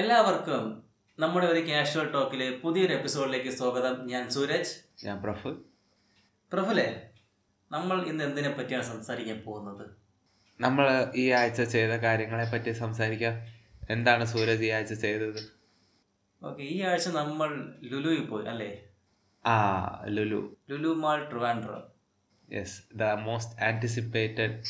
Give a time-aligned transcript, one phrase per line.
[0.00, 0.82] എല്ലാവർക്കും
[1.18, 4.06] നമ്മുടെ ഒരു കാഷ്വൽ ടോക്കിലെ പുതിയൊരു എപ്പിസോഡിലേക്ക് സ്വാഗതം.
[4.06, 5.06] ഞാൻ സൂരജ്.
[5.06, 5.64] ഞാൻ പ്രഫു
[6.52, 7.10] പ്രഫുലെ
[7.72, 9.90] നമ്മൾ ഇന്ന് എന്തിനെ പറ്റിയാണ് സംസാരിക്കാൻ പോകുന്നത്?
[10.60, 13.32] നമ്മൾ ഈ ആഴ്ച ചെയ്ത കാര്യങ്ങളെ പറ്റി സംസാരിക്കാം.
[13.90, 15.52] എന്താണ് സൂരജ് ഈ ആഴ്ച ചെയ്തത്?
[16.42, 18.82] ഓക്കെ ഈ ആഴ്ച നമ്മൾ ലുലുവിൽ പോയി അല്ലേ?
[19.46, 20.56] ആ Lulu.
[20.70, 21.82] Lulu mall Trivandrum.
[22.56, 24.64] Yes the most anticipated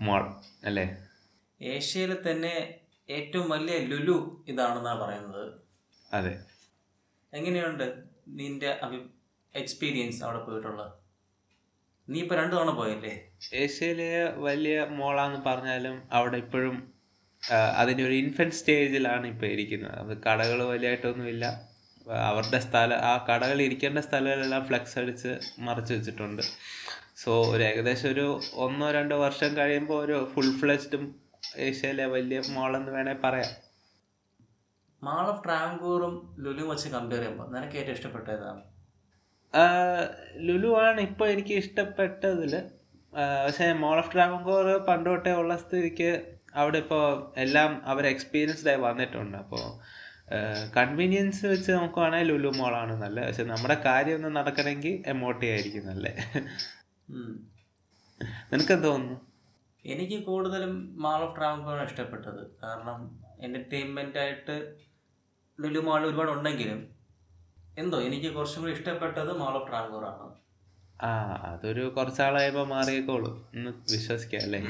[0.00, 0.96] mall അല്ലേ?
[1.62, 2.74] ഏഷ്യയിൽ തന്നെ
[3.10, 5.52] ഏറ്റവും വലിയ ലുലു ഇതാണെന്നാണ് പറയുന്നത്.
[6.12, 6.40] അതെ.
[7.34, 8.96] എങ്ങനെയുണ്ട് നിന്റെ അഭി
[9.54, 10.92] എക്സ്പീരിയൻസ് അവിടെ പോയിട്ടുള്ളത്?
[12.08, 13.28] നീ ഇപ്പൊ രണ്ടു തവണ പോയല്ലേ?
[13.54, 16.92] ഏഷ്യയിലെ വലിയ മോളാന്ന് പറഞ്ഞാലും അവിടെ ഇപ്പോഴും
[17.76, 19.98] അതിന്റെ ഒരു ഇൻഫന്റ് സ്റ്റേജിലാണ് ഇപ്പോൾ ഇരിക്കുന്നത്.
[19.98, 21.68] അത് കടകൾ വലിയായിട്ടൊന്നുമില്ല.
[22.06, 26.42] അവരുടെ സ്ഥലം ആ കടകൾ ഇരിക്കേണ്ട സ്ഥലങ്ങളെല്ലാം ഫ്ലെക്സ് അടിച്ച് മറച്ചു വെച്ചിട്ടുണ്ട്.
[27.16, 31.27] സോ ഒരു ഏകദേശം ഒരു ഒന്നോ രണ്ടോ വർഷം കഴിയുമ്പോൾ ഒരു ഫുൾ ഫ്ലെജ്ഡും
[31.66, 32.38] ഏഷ്യയിലെ വലിയ
[32.80, 33.52] എന്ന് വേണേൽ പറയാം.
[35.02, 38.62] മാൾ ഓഫ് ട്രാവൻകൂറും ലുലു വെച്ച് കമ്പയർ ചെയ്യുമ്പോൾ നിനക്ക് ഏറ്റവും ഇഷ്ടപ്പെട്ട ഏതാണ്
[40.46, 42.54] ലുലു ആണ് ഇപ്പോൾ എനിക്ക് ഇഷ്ടപ്പെട്ടതിൽ
[43.44, 46.10] പക്ഷേ മോൾ ഓഫ് ട്രാവൻകൂർ പണ്ട് തൊട്ടേ ഉള്ള സ്ഥിതിക്ക്
[46.54, 47.04] അവിടെ ഇപ്പോൾ
[47.44, 49.36] എല്ലാം അവർ എക്സ്പീരിയൻസ്ഡ് ആയി വന്നിട്ടുണ്ട്.
[49.36, 49.64] അപ്പോൾ
[50.78, 53.26] കൺവീനിയൻസ് വെച്ച് നോക്കുവാണെങ്കിൽ ലുലു മോളാണ് നല്ലത്.
[53.28, 56.12] പക്ഷെ നമ്മുടെ കാര്യം ഒന്ന് നടക്കണമെങ്കിൽ എമോട്ടി ആയിരിക്കും നല്ലേ.
[58.50, 59.16] നിനക്കെന്ത് തോന്നുന്നു?
[59.84, 62.40] എനിക്ക് കൂടുതലും മാൾ ഓഫ് ട്രാവൻകൂറാണ് ഇഷ്ടപ്പെട്ടത്.
[62.62, 64.76] കാരണം എന്റർടൈൻമെന്റ് ആയിട്ട്
[65.58, 66.80] ലുലു മാൾ ഒരുപാട് ഉണ്ടെങ്കിലും
[67.78, 70.28] എന്തോ എനിക്ക് കുറച്ചും കൂടി ഇഷ്ടപ്പെട്ടത് മാൾ ഓഫ് ട്രാവൻകൂറാണ്
[71.02, 71.10] ആ
[71.52, 73.50] അതൊരു കുറച്ചാളായപ്പോൾ മാറിയേക്കോളൂ.
[73.54, 74.60] എന്ന് വിശ്വസിക്കാം അല്ലേ?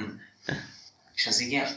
[1.16, 1.68] വിശ്വസിക്കാം.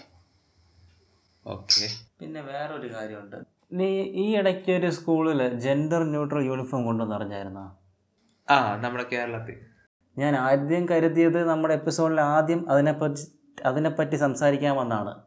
[1.46, 1.88] ഓക്കെ.
[2.20, 3.36] പിന്നെ വേറൊരു ഒരു കാര്യമുണ്ട്.
[3.72, 7.78] നീ ഈ ഇടയ്ക്ക് ഒരു സ്കൂളിൽ ജെൻഡർ ന്യൂട്രൽ യൂണിഫോം കൊണ്ടുവന്നറിഞ്ഞായിരുന്നോ
[8.50, 9.71] ആ നമ്മുടെ കേരളത്തിൽ.
[10.18, 13.22] ഞാൻ ആദ്യം കരുതിയത് നമ്മുടെ എപ്പിസോഡിൽ ആദ്യം അതിനെപ്പറ്റി
[13.66, 15.22] അതിനെപ്പറ്റി സംസാരിക്കാമെന്നാണ്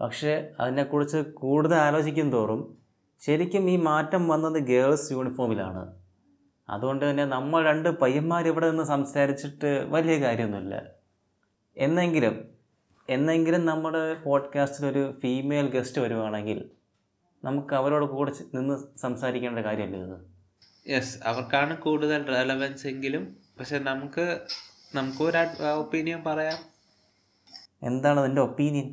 [0.00, 2.78] പക്ഷേ അതിനെക്കുറിച്ച് കൂടുതൽ ആലോചിക്കും തോറും
[3.20, 5.94] ശരിക്കും ഈ മാറ്റം വന്നത് ഗേൾസ് യൂണിഫോമിലാണ്.
[6.68, 10.82] അതുകൊണ്ട് തന്നെ നമ്മൾ രണ്ട് പയ്യന്മാർ ഇവിടെ നിന്ന് സംസാരിച്ചിട്ട് വലിയ കാര്യമൊന്നുമില്ല.
[11.76, 12.48] എന്നെങ്കിലും
[13.08, 16.70] എന്നെങ്കിലും നമ്മുടെ പോഡ്കാസ്റ്റിൽ ഒരു ഫീമെയിൽ ഗസ്റ്റ് വരുവാണെങ്കിൽ
[17.44, 20.18] നമുക്ക് അവരോട് കൂടെ നിന്ന് സംസാരിക്കേണ്ട കാര്യമല്ലേ ഇത്?
[20.90, 24.40] യെസ് അവർക്കാണ് കൂടുതൽ റെലവൻസ് എങ്കിലും പക്ഷെ നമുക്ക്
[24.94, 25.38] നമുക്ക് ഒരു
[25.78, 26.58] ഒപ്പീനിയൻ പറയാം.
[27.82, 28.88] എന്താണ് നിന്റെ ഒപ്പീനിയൻ?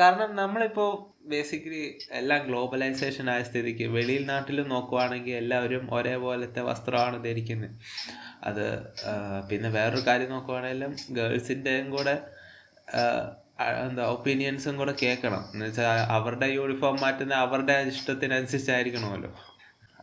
[0.00, 7.76] കാരണം നമ്മളിപ്പോൾ ബേസിക്കലി എല്ലാം ഗ്ലോബലൈസേഷൻ ആയ സ്ഥിതിക്ക് വെളിയിൽ നാട്ടിലും നോക്കുവാണെങ്കിൽ എല്ലാവരും ഒരേപോലത്തെ വസ്ത്രമാണ് ധരിക്കുന്നത്
[8.44, 8.64] അത്
[9.50, 12.14] പിന്നെ വേറൊരു കാര്യം നോക്കുവാണെങ്കിലും ഗേൾസിന്റെയും കൂടെ
[13.82, 15.42] എന്താ ഒപ്പീനിയൻസും കൂടെ കേൾക്കണം.
[15.52, 19.30] എന്ന് വെച്ചാൽ അവരുടെ യൂണിഫോം മാറ്റുന്ന അവരുടെ ഇഷ്ടത്തിനനുസരിച്ചായിരിക്കണമല്ലോ.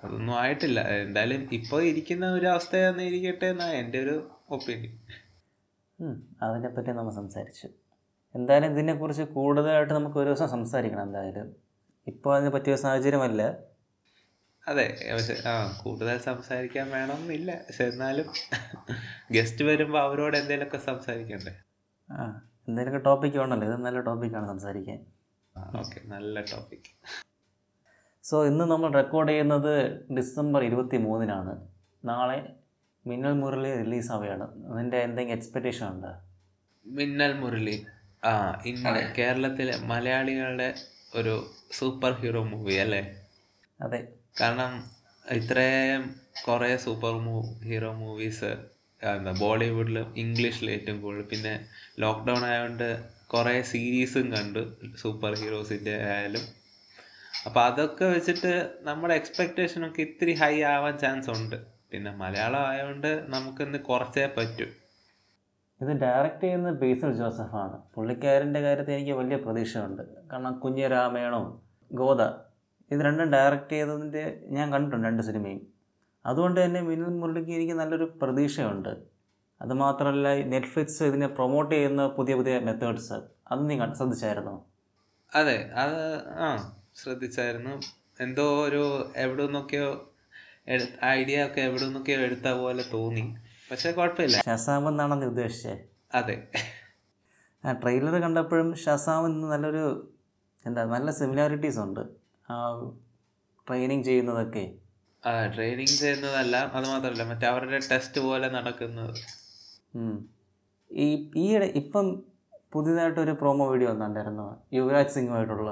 [0.03, 0.79] അതൊന്നും ആയിട്ടില്ല.
[1.05, 4.15] എന്തായാലും ഇപ്പോൾ ഇരിക്കുന്ന ഒരു അവസ്ഥയാണെന്ന് ഇരിക്കട്ടെ എന്നാണ് എന്റെ ഒരു
[4.55, 4.93] ഒപ്പീനിയൻ
[6.45, 7.67] അതിനെ പറ്റി നമ്മൾ സംസാരിച്ചു.
[8.35, 11.47] എന്തായാലും ഇതിനെക്കുറിച്ച് കൂടുതലായിട്ട് നമുക്ക് ഒരു ദിവസം സംസാരിക്കണം എന്തായാലും.
[12.07, 13.43] ഇപ്പോൾ അതിന് പറ്റിയ സാഹചര്യമല്ല.
[14.67, 17.51] അതെ പക്ഷെ ആ കൂടുതൽ സംസാരിക്കാൻ വേണമെന്നില്ല.
[17.67, 18.27] പക്ഷെ എന്നാലും
[19.35, 21.53] ഗസ്റ്റ് വരുമ്പോൾ അവരോട് എന്തെങ്കിലുമൊക്കെ സംസാരിക്കണ്ടേ?
[22.09, 22.17] ആ
[22.67, 24.99] എന്തെങ്കിലുമൊക്കെ ടോപ്പിക് വേണമല്ലോ ഇത് നല്ല ടോപ്പിക്കാണ് സംസാരിക്കാൻ.
[25.81, 26.91] ഓക്കെ നല്ല ടോപ്പിക്
[28.29, 29.73] സോ ഇന്ന് നമ്മൾ റെക്കോർഡ് ചെയ്യുന്നത്
[30.17, 31.53] ഡിസംബർ ഇരുപത്തി മൂന്നിനാണ്
[32.03, 32.39] നാളെ
[33.05, 36.11] മിന്നൽ മുരളി റിലീസ് ആവുകയാണ് അതിന്റെ എന്തെങ്കിലും എക്സ്പെക്റ്റേഷൻ ഉണ്ട്?
[36.85, 37.75] മിന്നൽ മുരളി.
[38.23, 40.73] ആ ഇന്ന് കേരളത്തിലെ മലയാളികളുടെ
[41.15, 41.33] ഒരു
[41.71, 43.01] സൂപ്പർ ഹീറോ മൂവി അല്ലേ?
[43.79, 43.99] അതെ.
[44.41, 44.73] കാരണം
[45.25, 46.03] ഇത്രയും
[46.47, 48.51] കുറേ സൂപ്പർ മൂ ഹീറോ മൂവീസ്
[49.01, 51.23] എന്താ ബോളിവുഡിലും ഇംഗ്ലീഷിലും ഏറ്റവും കൂടുതൽ.
[51.23, 51.53] പിന്നെ
[51.99, 52.87] ലോക്ക്ഡൗൺ ആയതുകൊണ്ട്
[53.27, 54.63] കുറേ സീരീസും കണ്ടു.
[54.95, 56.45] സൂപ്പർ ഹീറോസിന്റെ ആയാലും.
[57.45, 61.55] അപ്പോൾ അതൊക്കെ വെച്ചിട്ട് നമ്മുടെ എക്സ്പെക്റ്റേഷനൊക്കെ ഇത്തിരി ഹൈ ആവാൻ ചാൻസ് ഉണ്ട്.
[61.91, 64.65] പിന്നെ മലയാളം ആയതുകൊണ്ട് നമുക്കിന്ന് കുറച്ചേ പറ്റൂ.
[65.81, 67.81] ഇത് ഡയറക്റ്റ് ചെയ്യുന്ന ബേസിൽ ജോസഫാണ്.
[67.95, 70.01] പുള്ളിക്കാരന്റെ കാര്യത്തിൽ എനിക്ക് വലിയ പ്രതീക്ഷയുണ്ട്.
[70.31, 71.61] കാരണം കുഞ്ഞ് രാമേണോ
[71.93, 72.21] ഗോദ
[72.91, 75.61] ഇത് രണ്ടും ഡയറക്റ്റ് ചെയ്തതിന്റെ ഞാൻ കണ്ടിട്ടുണ്ട് രണ്ട് സിനിമയും.
[76.25, 78.97] അതുകൊണ്ട് തന്നെ മിന്നൽ മുരളിക്ക് എനിക്ക് നല്ലൊരു പ്രതീക്ഷയുണ്ട്.
[79.61, 83.13] അതുമാത്രമല്ല നെറ്റ്ഫ്ലിക്സ് ഇതിനെ പ്രൊമോട്ട് ചെയ്യുന്ന പുതിയ പുതിയ മെത്തേഡ്സ്
[83.51, 84.65] അത് നീ ശ്രദ്ധിച്ചായിരുന്നോ?
[85.35, 86.73] അതെ അത് ആ.
[87.01, 87.73] ശ്രദ്ധിച്ചായിരുന്നു.
[88.21, 88.83] എന്തോ ഒരു
[89.15, 89.89] എവിടെ നിന്നൊക്കെയോ
[91.17, 93.23] ഐഡിയ ഒക്കെ എവിടെ നിന്നൊക്കെയോ എടുത്ത പോലെ തോന്നി.
[93.71, 94.37] പക്ഷെ കുഴപ്പമില്ല.
[94.47, 96.35] ഷസാം എന്നാണെന്ന് ഉദ്ദേശിച്ചേ ഉദ്ദേശിച്ചത് അതെ.
[97.63, 99.83] ആ ട്രെയിലർ കണ്ടപ്പോഴും ഷസാം എന്ന് നല്ലൊരു
[100.67, 102.03] എന്താ നല്ല സിമിലാരിറ്റീസ് ഉണ്ട്.
[102.51, 102.57] ആ
[103.67, 104.65] ട്രെയിനിങ് ചെയ്യുന്നതൊക്കെ.
[105.23, 109.15] ആ ട്രെയിനിങ് ചെയ്യുന്നതല്ല അത് മാത്രമല്ല മറ്റേ അവരുടെ ടെസ്റ്റ് പോലെ നടക്കുന്നത്.
[110.91, 111.07] ഈ
[111.43, 112.05] ഈയിടെ ഇപ്പം
[112.73, 114.47] പുതിയതായിട്ടൊരു പ്രോമോ വീഡിയോ വന്നിട്ടുണ്ടായിരുന്നു.
[114.77, 115.71] യുവരാജ് സിംഗുമായിട്ടുള്ള.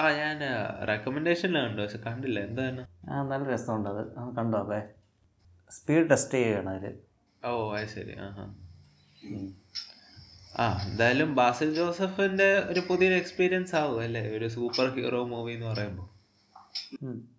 [0.00, 0.38] ആ ഞാൻ
[0.88, 2.40] റെക്കമെൻഡേഷനിൽ കണ്ടു പക്ഷെ കണ്ടില്ല.
[2.40, 2.80] എന്താണ്?
[3.10, 4.02] ആ നല്ല രസമുണ്ട് അത്.
[4.36, 4.58] കണ്ടോ?
[4.58, 4.80] അപ്പേ
[5.70, 6.94] സ്പീഡ് ടെസ്റ്റ് ചെയ്യണം അതിൽ
[7.44, 8.14] ഓ അത് ശരി.
[8.20, 8.28] ആ
[10.58, 14.22] ആ എന്തായാലും ബാസിൽ ജോസഫിന്റെ ഒരു പുതിയൊരു എക്സ്പീരിയൻസ് ആവും അല്ലേ?
[14.36, 16.08] ഒരു സൂപ്പർ ഹീറോ മൂവി എന്ന് പറയുമ്പോൾ.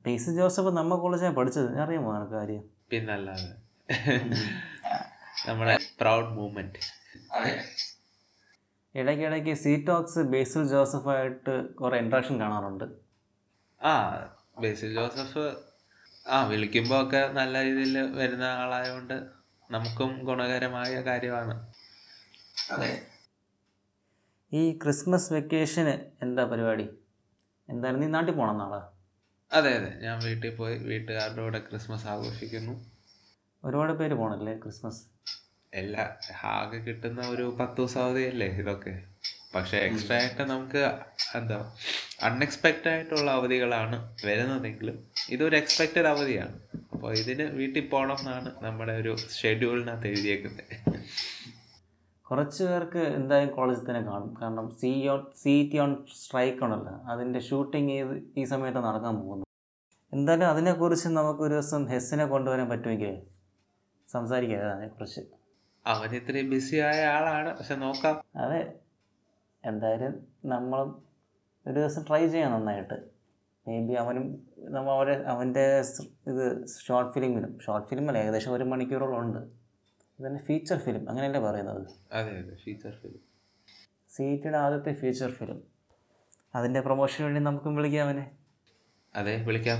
[0.05, 1.79] ബേസിൽ ജോസഫ് നമ്മ കോളേജിലാണ് പഠിച്ചത്.
[1.79, 2.63] അറിയാമോ നിനക്ക് കാര്യം?
[2.91, 3.51] പിന്നല്ലാതെ.
[5.47, 6.79] നമ്മുടെ പ്രൗഡ് മൂമെന്റ്
[8.95, 12.83] ഇടയ്ക്കിടയ്ക്ക് സീറ്റോക്സ് ടോക്സ് ബേസിൽ ജോസഫായിട്ട് കുറേ ഇൻട്രാക്ഷൻ കാണാറുണ്ട്.
[13.81, 13.93] ആ
[14.59, 15.55] ബേസിൽ ജോസഫ്
[16.27, 19.23] ആ വിളിക്കുമ്പോൾ ഒക്കെ നല്ല രീതിയിൽ വരുന്ന ആളായതുകൊണ്ട്
[19.71, 21.73] നമുക്കും ഗുണകരമായ കാര്യമാണ്.
[22.71, 23.07] അതെ.
[24.53, 26.89] ഈ ക്രിസ്മസ് വെക്കേഷന് എന്താ പരിപാടി?
[27.69, 28.81] എന്തായാലും നീ നാട്ടിൽ പോകണം നാളെ?
[29.55, 29.99] അതെ അതെ.
[30.01, 30.77] ഞാൻ വീട്ടിൽ പോയി.
[30.77, 32.85] വീട്ടുകാരുടെ കൂടെ ക്രിസ്മസ് ആഘോഷിക്കുന്നു.
[33.63, 35.01] ഒരുപാട് പേര് പോകണല്ലേ ക്രിസ്മസ്?
[35.73, 36.03] എല്ലാ
[36.53, 38.93] ആകെ കിട്ടുന്ന ഒരു പത്ത് ദിവസം അവധിയല്ലേ ഇതൊക്കെ?
[39.53, 40.81] പക്ഷെ എക്സ്ട്രാ ആയിട്ട് നമുക്ക്
[41.35, 41.57] എന്താ
[42.27, 43.97] അൺഎക്സ്പെക്റ്റഡ് ആയിട്ടുള്ള അവധികളാണ്
[44.27, 44.97] വരുന്നതെങ്കിലും
[45.29, 46.55] ഇതൊരു എക്സ്പെക്റ്റഡ് അവധിയാണ്.
[46.93, 50.75] അപ്പോൾ ഇതിന് വീട്ടിൽ പോകണം എന്നാണ് നമ്മുടെ ഒരു ഷെഡ്യൂളിനകത്ത് എഴുതിയേക്കുന്നത്.
[52.25, 54.29] കുറച്ച് പേർക്ക് എന്തായാലും കോളേജിൽ തന്നെ കാണും.
[54.41, 58.01] കാരണം C on C T on strike ഉണ്ടല്ലോ അതിന്റെ ഷൂട്ടിംഗ് ഈ
[58.41, 59.45] ഈ സമയത്ത് നടക്കാൻ പോകുന്നു.
[60.13, 63.13] എന്തായാലും അതിനെക്കുറിച്ച് നമുക്കൊരു ദിവസം ഹെസ്സിനെ കൊണ്ടുവരാൻ പറ്റുമെങ്കിൽ
[64.09, 64.63] സംസാരിക്കാം.
[64.75, 65.21] അതിനെക്കുറിച്ച്.
[65.85, 67.57] അവൻ ഇത്രയും ബിസി ആയ ആളാണ്.
[67.57, 68.23] പക്ഷെ നോക്കാം.
[68.35, 68.73] അതെ.
[69.65, 71.03] എന്തായാലും നമ്മളും
[71.67, 72.97] ഒരു ദിവസം ട്രൈ ചെയ്യാം നന്നായിട്ട്.
[73.67, 75.79] മേ ബി അവനും നമ്മൾ അവരെ അവന്റെ
[76.27, 79.39] ഇത് ഷോർട്ട് ഫിലിമിലും ഷോർട്ട് ഫിലിമല്ല ഏകദേശം ഒരു മണിക്കൂറോളം ഉണ്ട്.
[80.19, 81.87] ഇതന്നെ ഫീച്ചർ ഫിലിം അങ്ങനെയല്ലേ പറയുന്നത്?
[82.11, 83.19] അതെ അതെ ഫീച്ചർ ഫിലിം
[84.09, 85.63] സീറ്റഡ് ആദ്യത്തെ ഫീച്ചർ ഫിലിം
[86.55, 88.31] അതിന്റെ പ്രൊമോഷന് വേണ്ടി നമുക്കും വിളിക്കാം അവനെ.
[89.15, 89.77] അതെ വിളിക്കാം.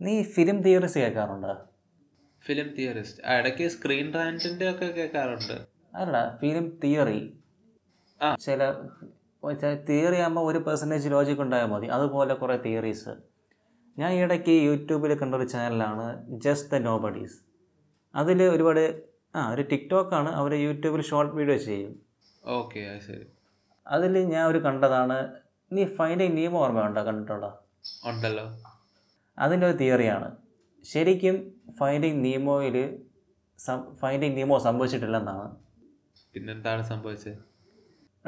[0.00, 1.68] നീ ഫിലിം തിയറീസ് കേൾക്കാറുണ്ടോ?
[2.46, 5.66] ഫിലിം തിയറിസ്റ്റ് ഇടയ്ക്ക് സ്ക്രീൻ റാന്റിന്റെ ഒക്കെ കേൾക്കാറുണ്ട്.
[5.94, 7.38] അല്ല ഫിലിം തിയറി
[8.22, 8.34] ആ.
[8.34, 8.74] ചില
[9.88, 11.86] തിയറി ആകുമ്പോൾ ഒരു പെർസെന്റേജ് ലോജിക് ഉണ്ടായാൽ മതി.
[11.86, 13.08] അതുപോലെ കുറേ തിയറീസ്
[13.98, 17.40] ഞാൻ ഇടയ്ക്ക് യൂട്യൂബിൽ കണ്ടൊരു ചാനലാണ് ജസ്റ്റ് ദ നോബഡീസ്
[18.14, 19.02] അതിൽ ഒരുപാട്
[19.36, 22.00] ആ ഒരു ടിക്ടോക്കാണ് അവർ യൂട്യൂബിൽ ഷോർട്ട് വീഡിയോ ചെയ്യും.
[22.44, 23.26] ഓക്കെ ശരി.
[23.86, 25.34] അതിൽ ഞാൻ ഒരു കണ്ടതാണ്
[25.72, 27.02] നീ ഫൈൻഡിങ് നിയമം ഓർമ്മയുണ്ടോ?
[27.02, 27.62] കണ്ടിട്ടുണ്ടോ?
[28.04, 28.46] ഉണ്ടല്ലോ.
[29.38, 30.36] അതിന്റെ ഒരു തിയറിയാണ്
[30.84, 32.98] ശരിക്കും ഫൈൻഡിങ് നീമോയിൽ
[33.94, 35.56] ഫൈൻഡിങ് നീമോ സംഭവിച്ചിട്ടില്ലെന്നാണ്.
[36.34, 37.36] പിന്നെന്താണ് സംഭവിച്ചത്?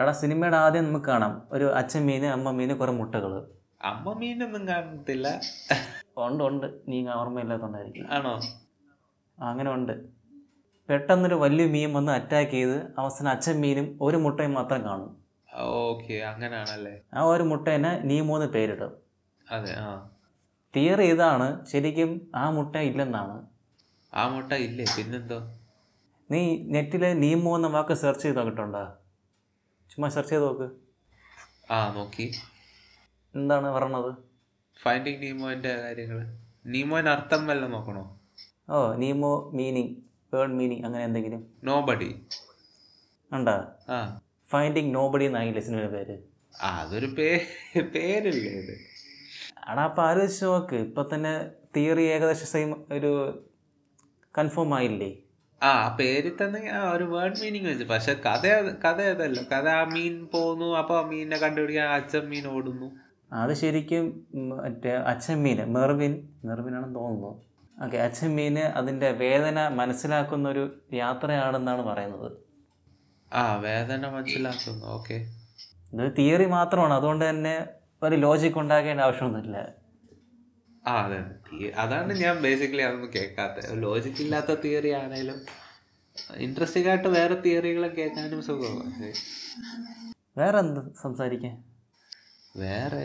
[0.00, 1.42] എടാ സിനിമയുടെ ആദ്യം നമുക്ക് കാണാം.
[1.52, 3.46] ഒരു അച്ഛൻ മീൻ അമ്മ മീൻ കുറെ മുട്ടകൾ
[3.82, 5.40] അമ്മ മീനൊന്നും കാണത്തില്ല.
[6.16, 6.80] ഉണ്ട് ഉണ്ട്.
[6.88, 8.12] നീ ഓർമ്മയില്ലാത്തോണ്ടായിരിക്കും.
[8.12, 8.40] ആണോ?
[9.38, 10.20] അങ്ങനെ ഉണ്ട്.
[10.88, 15.16] പെട്ടെന്നൊരു വലിയ മീൻ വന്ന് അറ്റാക്ക് ചെയ്ത് അവസാനം അച്ഛൻ മീനും ഒരു മുട്ടയും മാത്രം കാണും.
[15.54, 18.92] ഓക്കെ അങ്ങനെയാണല്ലേ ആ ഒരു മുട്ടേനെ നീമോന്ന് പേരിടും.
[19.50, 20.08] അതെ ആ.
[20.76, 23.46] തിയറി ഇതാണ് ശരിക്കും ആ മുട്ട ഇല്ലെന്നാണ്.
[24.14, 24.84] ആ മുട്ട ഇല്ലേ?
[24.96, 25.50] പിന്നെന്തോ?
[26.30, 28.92] നീ നെറ്റിൽ നീമോ എന്ന വാക്ക് സെർച്ച് ചെയ്ത് നോക്കിയിട്ടുണ്ടോ
[29.90, 30.70] ചുമ്മാ സെർച്ച് ചെയ്ത് നോക്ക്.
[31.72, 32.32] ആ നോക്കി.
[33.34, 34.14] എന്താണ് പറഞ്ഞത്?
[34.82, 36.36] ഫൈൻഡിങ് നീമോന്റെ കാര്യങ്ങൾ
[36.66, 38.20] നീമോന്റെ അർത്ഥം വല്ല നോക്കണോ?
[38.70, 39.96] ഓ നീമോ മീനിങ്
[40.34, 41.54] വേർഡ് മീനിങ് അങ്ങനെ എന്തെങ്കിലും.
[41.64, 42.26] നോബഡി
[43.32, 43.52] ഉണ്ടോ?
[43.88, 44.20] ആ.
[44.48, 46.18] ഫൈൻഡിങ് നോബഡി എന്നായില്ലേ സിനിമയുടെ പേര്.
[46.62, 47.46] ആ, അതൊരു പേ
[47.80, 48.89] പേരില്ലേ ഇത്?
[49.68, 50.76] എടാ അപ്പം ആലോചിച്ച് നോക്ക്.
[50.76, 51.34] ഇപ്പം തന്നെ
[51.76, 53.10] തിയറി ഏകദേശം സെയിം ഒരു
[54.38, 55.10] കൺഫേം ആയില്ലേ?
[55.62, 57.84] ആ പേരി പേരിൽ തന്നെ ആ ഒരു വേർഡ് മീനിങ് വെച്ചു.
[57.84, 58.46] പക്ഷെ കഥ
[58.84, 59.42] കഥ അതല്ലോ.
[59.52, 62.90] കഥ ആ മീൻ പോകുന്നു അപ്പോൾ ആ മീനിനെ കണ്ടുപിടിക്കാൻ അച്ഛൻ മീൻ ഓടുന്നു.
[63.32, 66.28] അത് ശരിക്കും മറ്റേ അച്ഛൻ മീൻ മെർവിൻ.
[66.44, 67.42] മെർവിനാണെന്ന് തോന്നുന്നു.
[67.84, 72.32] ഓക്കെ അച്ഛൻ മീന് അതിന്റെ വേദന മനസ്സിലാക്കുന്ന ഒരു യാത്രയാണെന്നാണ് പറയുന്നത്.
[73.34, 74.86] ആ വേദന മനസ്സിലാക്കുന്നു.
[74.86, 75.14] ഓക്കെ.
[75.94, 76.94] ഇത് തിയറി മാത്രമാണ്.
[76.94, 77.66] അതുകൊണ്ട് തന്നെ
[78.02, 79.56] ഒരു ലോജിക് ഉണ്ടാക്കേണ്ട ആവശ്യമൊന്നുമില്ല.
[80.86, 81.72] ആ അതെ അതെ.
[81.76, 85.40] അതാണ് ഞാൻ ബേസിക്കലി അതൊന്നും കേൾക്കാത്ത ലോജിക് ഇല്ലാത്ത തിയറി ആണെങ്കിലും
[86.36, 89.12] ഇൻട്രസ്റ്റിംഗ് ആയിട്ട് വേറെ തിയറികളും കേൾക്കാനും സുഖമാണ്.
[90.38, 91.54] വേറെ എന്ത് സംസാരിക്കാൻ?
[92.56, 93.04] വേറെ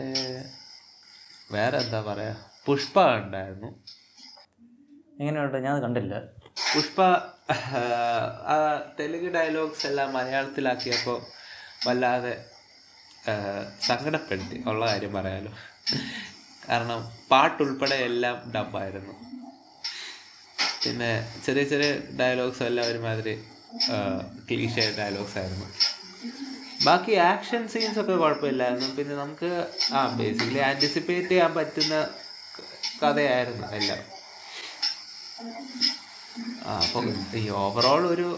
[1.52, 2.34] വേറെ എന്താ പറയാ?
[2.66, 3.68] പുഷ്പ ഉണ്ടായിരുന്നു.
[5.20, 5.58] എങ്ങനെയുണ്ട്?
[5.58, 6.14] ഞാൻ കണ്ടില്ല.
[6.74, 6.98] പുഷ്പ
[9.00, 11.18] തെലുങ്ക് ഡയലോഗ്സ് എല്ലാം മലയാളത്തിലാക്കിയപ്പോൾ
[11.86, 12.34] വല്ലാതെ
[13.88, 15.52] സങ്കടപ്പെടുത്തി ഉള്ള കാര്യം പറയാലോ.
[16.68, 19.14] കാരണം പാട്ടുൾപ്പെടെ എല്ലാം ഡബായിരുന്നു
[20.82, 21.10] പിന്നെ
[21.44, 21.90] ചെറിയ ചെറിയ
[22.20, 23.34] ഡയലോഗ്സ് എല്ലാം ഒരുമാതിരി
[24.48, 25.68] ക്ലീഷ ഡയലോഗ്സ് ആയിരുന്നു.
[26.86, 28.88] ബാക്കി ആക്ഷൻ സീൻസ് ഒക്കെ കുഴപ്പമില്ലായിരുന്നു.
[28.98, 29.50] പിന്നെ നമുക്ക്
[29.98, 31.94] ആ ബേസിക്കലി ആന്റിസിപ്പേറ്റ് ചെയ്യാൻ പറ്റുന്ന
[33.02, 34.02] കഥയായിരുന്നു എല്ലാം.
[36.66, 37.06] ആ അപ്പം
[37.40, 38.28] ഈ ഓവറോൾ ഒരു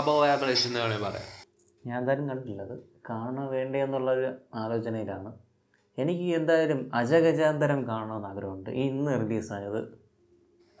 [0.00, 1.28] അബവ് ആവറേജ് എന്ന് വേണമെങ്കിൽ പറയാം.
[1.88, 2.76] ഞാൻ എന്തായാലും കണ്ടില്ല അത്
[3.08, 5.32] കാണാൻ വേണ്ടേ എന്നുള്ളൊരു ആലോചനയിലാണ്.
[5.98, 8.70] എനിക്ക് എന്തായാലും അജഗജാന്തരം കാണണമെന്ന് ആഗ്രഹമുണ്ട്.
[8.70, 9.80] ഇന്ന് റിലീസായത്.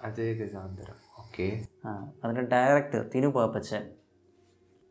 [0.02, 1.66] അജയ് ഗജാന്തരം ഓക്കെ.
[1.86, 3.82] ആ അതിന്റെ ഡയറക്ടർ തിനു പാപ്പച്ചൻ.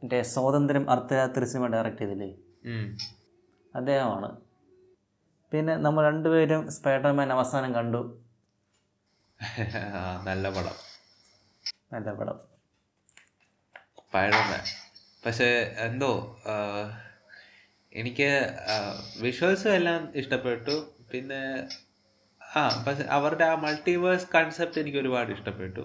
[0.03, 2.29] എന്റെ സ്വാതന്ത്ര്യം അർദ്ധരാത്രി സിനിമ ഡയറക്റ്റ് ചെയ്തില്ലേ?
[3.75, 4.29] അദ്ദേഹമാണ്.
[5.51, 8.21] പിന്നെ നമ്മൾ രണ്ടുപേരും സ്പൈഡർമാൻ അവസാനം കണ്ടു.
[10.24, 10.77] നല്ല പടം.
[11.93, 12.39] നല്ല പടം.
[14.00, 14.59] സ്പൈഡർമാൻ.
[15.25, 15.45] പക്ഷേ
[15.77, 16.12] എന്തോ
[17.93, 18.29] എനിക്ക്
[19.22, 20.75] വിഷ്വൽസും എല്ലാം ഇഷ്ടപ്പെട്ടു.
[21.12, 21.41] പിന്നെ
[22.41, 25.84] ആ പക്ഷെ അവരുടെ ആ മൾട്ടിവേഴ്സ് കൺസെപ്റ്റ് എനിക്ക് ഒരുപാട് ഇഷ്ടപ്പെട്ടു.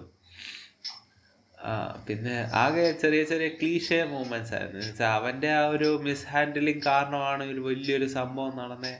[2.07, 4.81] പിന്നെ ആകെ ചെറിയ ചെറിയ ക്ലീഷേ മൂമെന്റ്സ് ആയിരുന്നു.
[4.87, 8.97] വെച്ചാൽ അവന്റെ ആ ഒരു മിസ് ഹാൻഡിലിങ് കാരണമാണ് ഒരു വലിയൊരു സംഭവം നടന്നത്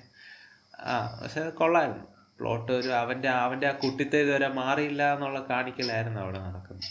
[0.91, 2.05] ആ പക്ഷെ അത് കൊള്ളായിരുന്നു.
[2.39, 6.89] പ്ലോട്ട് ഒരു അവന്റെ അവന്റെ ആ കുട്ടിത്തെ ഇതുവരെ മാറിയില്ല എന്നുള്ള കാണിക്കലായിരുന്നു അവിടെ നടക്കുന്നത്.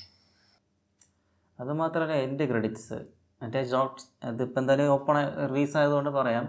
[1.59, 2.99] അതുമാത്രമല്ല എന്റെ ക്രെഡിറ്റ്സ്
[3.45, 5.17] മറ്റേ ജോക്സ് അതിപ്പോൾ എന്തായാലും ഓപ്പൺ
[5.51, 6.47] റിലീസ് ആയതുകൊണ്ട് പറയാം.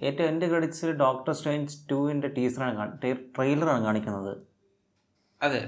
[0.00, 2.92] ഏറ്റവും എന്റെ ക്രെഡിറ്റ്സിൽ ഡോക്ടർ സ്ട്രേഞ്ച് ടുവിന്റെ ടീസറാണ്
[3.36, 4.32] ട്രെയിലറാണ് കാണിക്കുന്നത്.
[5.40, 5.60] അതെ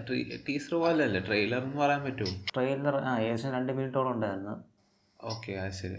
[0.49, 2.33] ടീസർ അല്ലേ ട്രെയിലർ എന്ന് പറയാൻ പറ്റുമോ?
[2.55, 4.55] ട്രെയിലർ ആ ഏകദേശം രണ്ട് മിനിറ്റോളം ഉണ്ടായിരുന്നു.
[5.21, 5.97] ഓക്കെ അത് ശരി.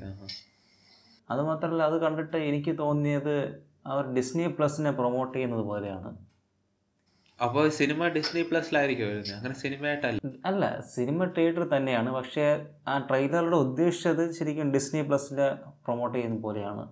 [1.30, 6.25] അതുമാത്രമല്ല അത് കണ്ടിട്ട് എനിക്ക് തോന്നിയത് അവർ ഡിസ്നി പ്ലസിനെ പ്രൊമോട്ട് ചെയ്യുന്നത് പോലെയാണ്.
[7.40, 9.34] അപ്പോൾ സിനിമ ഡിസ്നി പ്ലസിലായിരിക്കും വരുന്നത്.
[9.38, 10.20] അങ്ങനെ സിനിമയായിട്ടല്ല.
[10.50, 10.64] അല്ല
[10.96, 12.10] സിനിമ തിയേറ്റർ തന്നെയാണ്.
[12.14, 12.46] പക്ഷേ
[12.88, 15.40] ആ ട്രെയിലറുടെ ഉദ്ദേശിച്ചത് ശരിക്കും ഡിസ്നി പ്ലസിൽ
[15.86, 16.86] പ്രൊമോട്ട് ചെയ്യുന്ന പോലെയാണ്.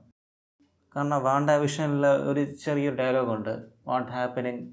[0.95, 3.53] കാരണം വാണ്ട വിഷനിൽ ഒരു ചെറിയൊരു ഡയലോഗുണ്ട്
[3.87, 4.63] വാട്ട് ഹാപ്പനിങ്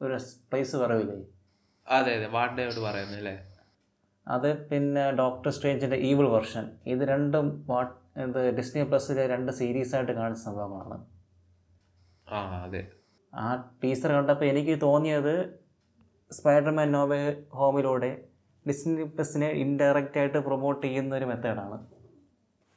[0.00, 0.16] ഒരു
[0.50, 1.18] പ്ലേസ് പറയില്ലേ?
[1.86, 2.26] അതെ അതെ.
[2.36, 3.34] വാണ്ടയോട് പറയുന്നത് അല്ലേ?
[4.26, 7.92] അത് പിന്നെ ഡോക്ടർ സ്ട്രേഞ്ചിന്റെ ഈവിൾ വെർഷൻ ഇത് രണ്ടും വാട്ട്
[8.24, 10.96] ഇത് ഡിസ്നി പ്ലസ്സിലെ രണ്ട് സീരീസായിട്ട് കാണുന്ന സംഭവമാണ്
[12.26, 12.82] ആ അതെ.
[13.34, 15.34] ആ ടീസർ കണ്ടപ്പോൾ എനിക്ക് തോന്നിയത്
[16.30, 18.24] സ്പൈഡർമാൻ നോവേ ഹോമിലൂടെ
[18.68, 21.86] ഡിസ്നി പ്ലസിനെ ഇൻഡയറക്റ്റ് ആയിട്ട് പ്രൊമോട്ട് ചെയ്യുന്ന ഒരു മെത്തേഡാണ്.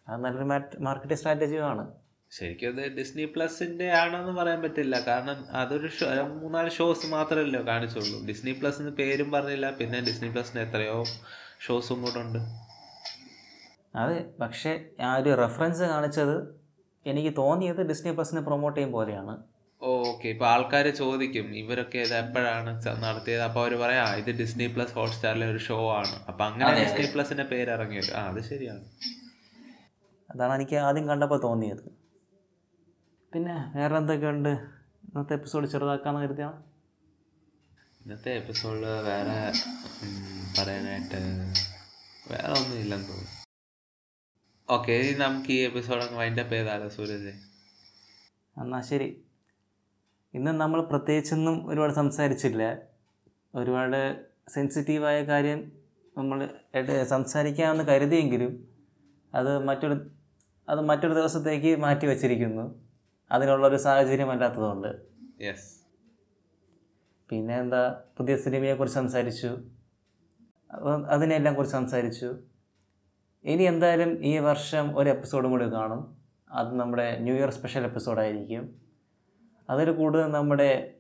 [0.09, 0.47] അത് നല്ലൊരു
[0.79, 1.85] മാർക്കറ്റിംഗ് സ്ട്രാറ്റജിയുമാണ്
[2.31, 4.95] ശരിക്കും അത് ഡിസ്നി പ്ലസിന്റെ ആണെന്ന് പറയാൻ പറ്റില്ല.
[5.07, 8.25] കാരണം അതൊരു ഷോ മൂന്നാൽ ഷോസ് മാത്രമല്ലോ കാണിച്ചുള്ളൂ.
[8.27, 9.71] ഡിസ്നി പ്ലസ് എന്ന് പേരും പറഞ്ഞില്ല.
[9.71, 11.03] പിന്നെ ഡിസ്നി പ്ലസിന് എത്രയോ
[11.67, 12.39] ഷോസും കൂടെ ഉണ്ട്.
[13.95, 16.55] അതെ പക്ഷേ ആ ഒരു റെഫറൻസ് കാണിച്ചത്
[17.05, 19.54] എനിക്ക് തോന്നിയത് ഡിസ്നി പ്ലസിനെ പ്രൊമോട്ട് ചെയ്യും പോലെയാണ്.
[19.82, 22.70] ഓക്കെ ഇപ്പൊ ആൾക്കാർ ചോദിക്കും ഇവരൊക്കെ ഇത് എപ്പോഴാണ്
[23.03, 23.41] നടത്തിയത്?
[23.41, 26.25] അപ്പൊ അവർ പറയാ ഇത് ഡിസ്നി പ്ലസ് ഹോട്ട്സ്റ്റാറിലെ ഒരു ഷോ ആണ്.
[26.27, 26.72] അപ്പൊ അങ്ങനെ.
[26.82, 28.86] ഡിസ്നി പ്ലസിന്റെ പേര് ഇറങ്ങിയത് ആ അത് ശരിയാണ്.
[30.32, 31.84] അതാണ് എനിക്ക് ആദ്യം കണ്ടപ്പോൾ തോന്നിയത്.
[33.34, 34.50] പിന്നെ വേറെ എന്തൊക്കെ ഉണ്ട്
[35.08, 36.63] ഇന്നത്തെ എപ്പിസോഡ് ചെറുതാക്കാന്ന് കരുതിയാണ്
[38.01, 39.38] ഇന്നത്തെ എപ്പിസോഡിൽ വേറെ
[40.58, 41.20] പറയാനായിട്ട്
[42.32, 43.32] വേറെ ഒന്നും ഇല്ലെന്ന് തോന്നുന്നു.
[44.70, 47.34] ഓക്കെ നമുക്ക് ഈ എപ്പിസോഡ് അങ്ങ് വൈൻഡപ്പ് ചെയ്താലോ സൂരജ്?
[48.58, 49.25] എന്നാൽ ശരി.
[50.36, 52.77] ഇന്ന് നമ്മൾ പ്രത്യേകിച്ചൊന്നും ഒരുപാട് സംസാരിച്ചില്ല.
[53.56, 55.72] ഒരുപാട് സെൻസിറ്റീവായ കാര്യം
[56.18, 56.50] നമ്മൾ
[57.04, 58.51] സംസാരിക്കാമെന്ന് കരുതിയെങ്കിലും
[59.34, 59.96] അത് മറ്റൊരു
[60.70, 62.65] അത് മറ്റൊരു ദിവസത്തേക്ക് മാറ്റി വച്ചിരിക്കുന്നു.
[63.32, 64.89] അതിനുള്ളൊരു സാഹചര്യമല്ലാത്തതുകൊണ്ട്
[65.44, 65.70] യെസ്
[67.30, 69.48] പിന്നെ എന്താ പുതിയ സിനിമയെക്കുറിച്ച് സംസാരിച്ചു.
[70.72, 72.36] അത് അതിനെല്ലാം കുറിച്ച് സംസാരിച്ചു.
[73.46, 76.18] ഇനി എന്തായാലും ഈ വർഷം ഒരു എപ്പിസോഡും കൂടി കാണും.
[76.51, 78.85] അത് നമ്മുടെ ന്യൂ ഇയർ സ്പെഷ്യൽ എപ്പിസോഡായിരിക്കും.
[79.69, 80.93] അതിൽ കൂടുതൽ നമ്മുടെ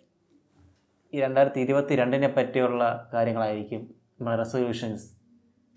[1.13, 3.81] ഈ രണ്ടായിരത്തി ഇരുപത്തി രണ്ടിനെ പറ്റിയുള്ള കാര്യങ്ങളായിരിക്കും
[4.19, 5.11] നമ്മുടെ റെസൊല്യൂഷൻസ്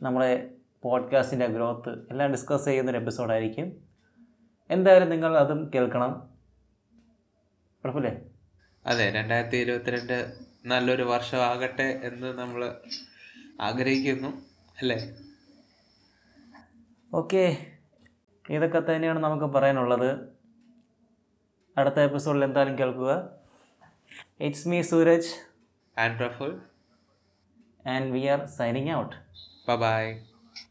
[0.02, 0.50] നമ്മുടെ
[0.82, 3.76] പോഡ്കാസ്റ്റിന്റെ ഗ്രോത്ത് എല്ലാം ഡിസ്കസ് ചെയ്യുന്നൊരു എപ്പിസോഡായിരിക്കും
[4.70, 6.28] എന്തായാലും നിങ്ങൾ അതും കേൾക്കണം.
[7.84, 8.20] കുഴപ്പമില്ലേ
[8.86, 10.32] അതെ രണ്ടായിരത്തി ഇരുപത്തിരണ്ട്
[10.66, 12.76] നല്ലൊരു വർഷമാകട്ടെ എന്ന് നമ്മൾ
[13.60, 14.28] ആഗ്രഹിക്കുന്നു
[14.78, 15.16] അല്ലേ?
[17.14, 17.56] ഓക്കെ.
[18.50, 20.37] ഇതൊക്കെ തന്നെയാണ് നമുക്ക് പറയാനുള്ളത്.
[21.78, 23.12] അടുത്ത എപ്പിസോഡിൽ എന്തായാലും കേൾക്കുക.
[24.40, 25.30] It's me Suraj
[25.98, 26.52] and Praful
[27.86, 29.16] and we are signing out
[29.76, 30.02] bye